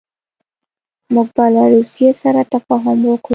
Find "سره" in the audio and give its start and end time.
2.21-2.41